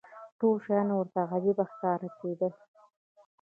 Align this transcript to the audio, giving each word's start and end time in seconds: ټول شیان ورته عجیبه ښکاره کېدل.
ټول 0.39 0.55
شیان 0.65 0.87
ورته 0.93 1.21
عجیبه 1.35 1.63
ښکاره 1.71 2.09
کېدل. 2.19 2.53